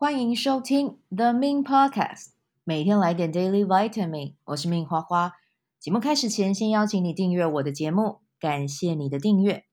[0.00, 2.28] 欢迎收听 The Min Podcast，
[2.62, 4.34] 每天来点 Daily Vitamin。
[4.44, 5.32] 我是 Min 花花。
[5.80, 9.64] 节目开始前，先邀请你订阅我的节目，感谢你的订阅。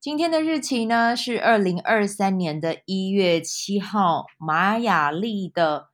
[0.00, 5.90] 今天的日期呢是二零二三年的一月七号，玛雅历的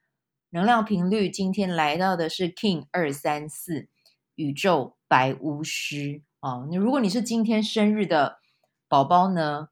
[0.50, 3.88] 能量频率今天来到的是 King 二三四，
[4.36, 6.68] 宇宙白巫师哦。
[6.70, 8.38] 那如果你是今天生日的
[8.86, 9.70] 宝宝呢，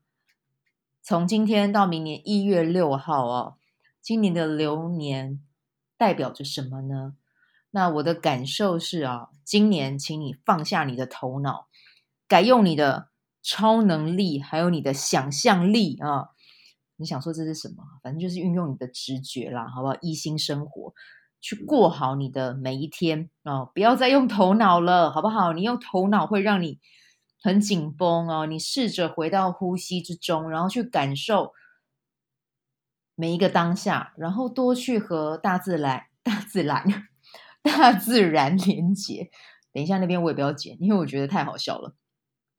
[1.01, 3.55] 从今天到明年一月六号哦。
[4.03, 5.41] 今年的流年
[5.97, 7.15] 代表着什么呢？
[7.71, 11.69] 那我的感受是啊，今年请你放下你的头脑，
[12.27, 13.11] 改用你的
[13.41, 16.31] 超能力，还有你的想象力啊！
[16.97, 17.85] 你想说这是什么？
[18.03, 19.97] 反正就是运用你的直觉啦，好不好？
[20.01, 20.93] 一心生活，
[21.41, 23.71] 去过好你的每一天哦！
[23.73, 25.53] 不要再用头脑了，好不好？
[25.53, 26.81] 你用头脑会让你
[27.41, 28.47] 很紧绷哦。
[28.47, 31.53] 你试着回到呼吸之中，然后去感受。
[33.15, 36.85] 每一个当下，然后多去和大自然、 大自然、
[37.63, 39.31] 大自然连接。
[39.73, 41.95] 等一下，那边我也不要剪，因为我觉得太好笑了。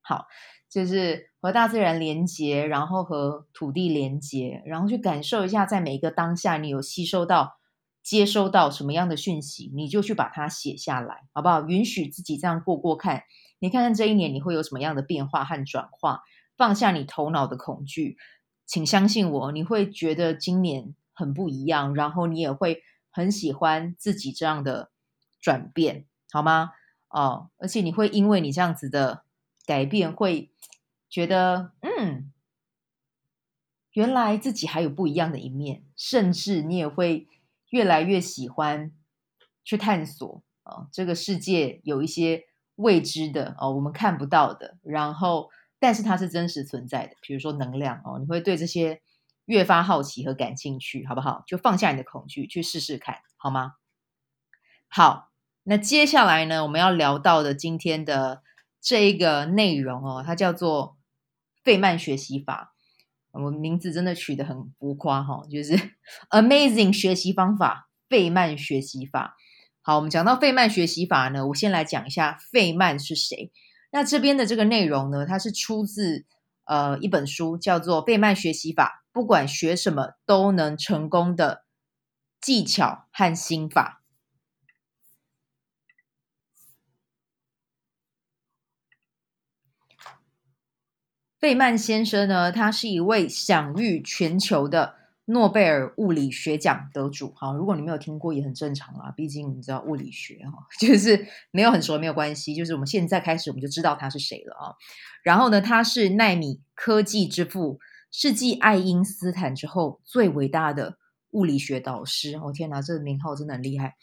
[0.01, 0.25] 好，
[0.69, 7.59] 就是和大自然连接，然后和土地连接，然后去感受一下，在每一个当下，你有吸收到、
[8.01, 11.67] 接收到什么样的讯息，你就去把它写下来，好不好？
[11.67, 13.23] 允许自己这样过过看，
[13.59, 16.21] 你看看这一年你会有什么样的变化和转化，
[16.57, 18.17] 放下你头脑的恐惧。
[18.65, 24.89] 请相信我，你会觉得今年很不一样，然后你也会很喜欢自己这样的
[25.39, 26.71] 转变，好吗？
[27.09, 29.23] 哦，而且你会因为你这样子的
[29.65, 30.51] 改变，会
[31.09, 32.31] 觉得嗯，
[33.91, 37.27] 原来自己还有不一样的一面，甚至你也会
[37.69, 38.91] 越来越喜欢
[39.63, 42.45] 去探索哦，这个世界有一些
[42.77, 45.49] 未知的哦，我们看不到的，然后。
[45.83, 49.01] 但是它是真实存在的，比如说能量哦，你会对这些
[49.43, 51.43] 越发好奇和感兴趣，好不好？
[51.45, 53.73] 就放下你的恐惧，去试试看，好吗？
[54.87, 55.33] 好，
[55.63, 58.43] 那接下来呢，我们要聊到的今天的
[58.79, 60.95] 这一个内容哦，它叫做
[61.65, 62.73] 费曼学习法。
[63.31, 65.73] 我名字真的取得很浮夸哈、哦，就是
[66.31, 69.35] Amazing 学习方法，费曼学习法。
[69.81, 73.51] 好，我们讲到费曼学习法呢，我先来讲一下费曼是谁。
[73.95, 76.25] 那这边的这个内容呢，它是出自
[76.65, 81.63] 呃一本书，叫做《费曼学习法》，不管学什么都能成功的
[82.41, 84.01] 技巧和心法。
[91.37, 95.02] 费曼先生呢，他是一位享誉全球的。
[95.25, 104.75] 诺贝尔物理学奖得主，好，如果你没有听过也很正常啦，毕竟你知道物理学哈， 就是没有很熟没有关系，就是我们现在开始我们就知道他是谁了啊。
[105.23, 107.79] 然后呢，他是奈米科技之父，
[108.11, 110.97] 是继爱因斯坦之后最伟大的
[111.31, 112.35] 物理学导师。
[112.35, 113.95] 哦天哪，这个名号真的很厉害，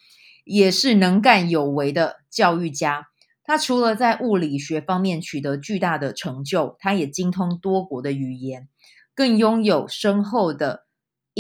[0.45, 3.09] 也是能干有为的教育家。
[3.45, 8.69] 他除了在物理学方面取得巨大的成就，他也精通多国的语言，
[9.15, 10.87] 更拥有深厚的。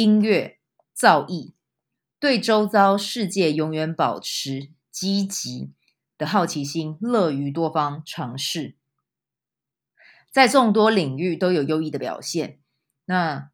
[0.00, 0.58] 音乐
[0.94, 1.52] 造诣，
[2.18, 5.74] 对周遭世界永远保持积极
[6.16, 8.76] 的好奇心，乐于多方尝试，
[10.30, 12.60] 在众多领域都有优异的表现。
[13.04, 13.50] 那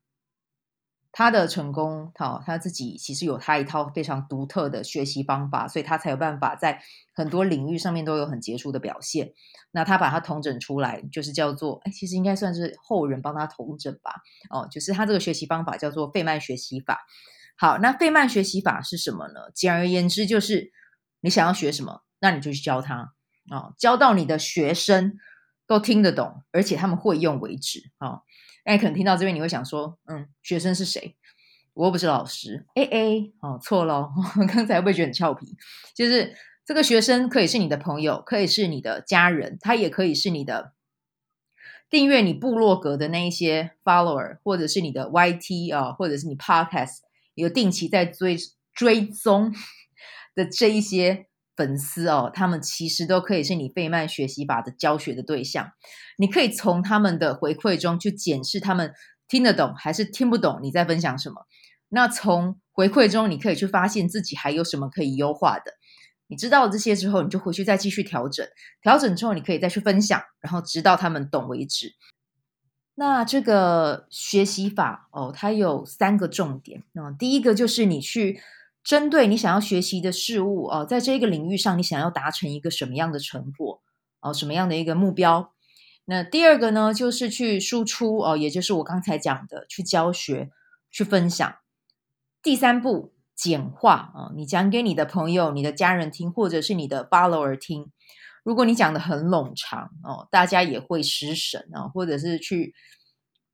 [1.19, 6.83] 他的成功，他他自己其实有他一套非常独特的学习方法，所以他才有办法在
[7.15, 9.33] 很多领域上面都有很杰出的表现。
[9.71, 14.17] 那他把它统整出来，就是叫做，哎，其实应该算是后人帮他统整吧。
[14.51, 17.07] 哦，就是他这个学习方法叫做费曼学习法。
[17.57, 19.51] 好，那费曼学习法是什么呢？
[19.55, 20.71] 简而言之，就是
[21.23, 23.15] 你想要学什么，那你就去教他，
[23.51, 25.17] 哦，教到你的学生
[25.67, 28.09] 都听得懂，而且他们会用为止啊。
[28.09, 28.23] 哦
[28.67, 31.17] 那你可能听到这边，你会想说，嗯，学生是谁？
[31.73, 32.67] 我又不是老师。
[32.75, 34.11] 哎哎，哦，错了，
[34.53, 35.47] 刚才会不会觉得很俏皮？
[35.95, 36.35] 就是
[36.65, 40.73] 这个学生可以是你的朋友，可以是你的家人，他也可以是你的
[41.89, 46.99] 订阅你部落格的那一些 follower，或者是你的 YT 啊，或者是你 podcast
[47.35, 48.37] 有定期在追
[48.75, 49.55] 追踪
[50.35, 51.26] 的这一些。
[51.57, 55.73] 粉丝哦，他们其实都可以是你费曼学习法的教学的对象。
[56.19, 58.93] 你可以从他们的回馈中去检视他们
[59.27, 61.47] 听得懂还是听不懂你在分享什么。
[61.89, 65.73] 那从回馈中，你可以去发现自己还有什么可以优化的。
[66.27, 68.47] 你知道这些之后，你就回去再继续调整。
[68.83, 71.95] 调整之后，你可以再去分享，然后直到他们懂为止。
[72.97, 76.83] 那这个学习法哦，它有三个重点。
[76.93, 78.41] 那第一个就是你去。
[78.87, 83.83] 针对你想要学习的事物哦，在这个领域上，你想要达成一个什么样的成果
[84.21, 85.53] 哦，什么样的一个目标？
[86.05, 90.51] 那第二个呢，就是去输出哦，也就是我刚才讲的，去教学、
[90.89, 91.57] 去分享，
[92.41, 97.91] 第三步，简化啊，你讲给你的朋友、你的家人听，或者是你的 follower 听。
[98.45, 102.73] 如果你讲得很冗长哦，大家也会失神啊，或者是去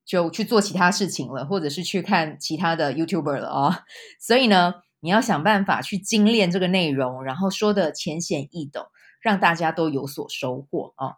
[0.05, 3.85] 就去做其他事情了，或者是去看其他的 YouTuber 了啊。
[4.21, 8.87] 所以呢，你要想办法去精炼这个内容，然后说的浅显易懂，
[9.21, 11.17] 让大家都有所收获啊。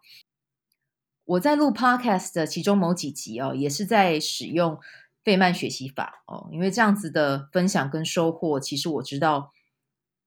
[1.26, 4.80] 我在录 Podcast 的其中某几集哦，也是在使用
[5.22, 9.52] 费曼学习法哦，因为这样子的分享跟收获，其实我知道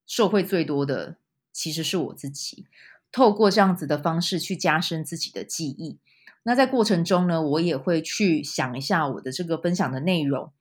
[0.05, 1.17] 受惠最多的
[1.51, 2.67] 其实是我自己。
[3.11, 5.97] 透过这样子的方式去加深自己的记忆，
[6.43, 10.51] 那在过程中呢，我也会去想一下我的这个分享的内容，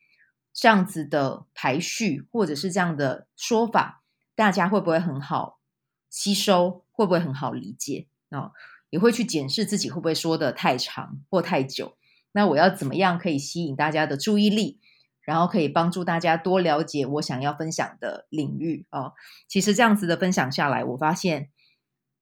[0.57, 4.03] 这样子的排序或者是这样的说法，
[4.35, 5.61] 大家会不会很好
[6.09, 6.87] 吸收？
[6.91, 8.07] 会不会很好理解？
[8.31, 8.53] 啊，
[8.89, 11.99] 也会去检视自己会不会说得太长或太久。
[12.33, 14.81] 那我要怎么样可以吸引大家的注意力，
[15.21, 19.13] 然后可以帮助大家多了解我想要分享的领域啊？
[19.47, 21.51] 其实这样子的分享下来，我发现。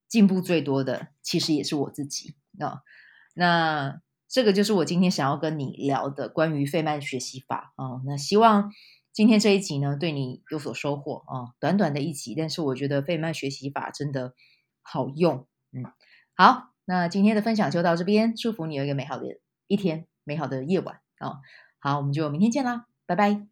[0.07, 2.83] 进步最多的其实也是我自己啊，
[3.33, 4.01] 那
[4.35, 8.03] 这个就是我今天想要跟你聊的关于费曼学习法啊。
[8.05, 8.73] 那希望
[9.13, 11.55] 今天这一集呢，对你有所收获啊。
[11.61, 14.35] 短短的一集，但是我觉得费曼学习法真的
[14.83, 15.47] 好用。
[15.71, 15.85] 嗯，
[16.35, 19.25] 好，那今天的分享就到这边，祝福你有一个美好的
[19.69, 21.37] 一天，美好的夜晚啊。
[21.79, 23.47] 好，我们就明天见啦，拜拜。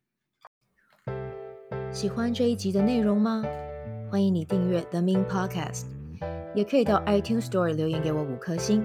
[1.93, 3.45] 喜欢这一集的内容吗？
[4.11, 5.87] 欢迎你订阅 The Min Podcast。
[6.57, 8.85] 也可以到 iTunes Store 留言给我五颗星，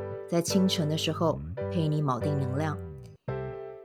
[0.31, 1.37] 在清晨的时候
[1.69, 2.77] 陪你锚定能量。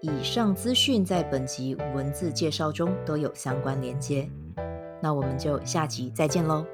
[0.01, 4.31] 以上资讯在本集文字介绍中都有相关连接。
[5.03, 6.65] 那我们就下集再见喽。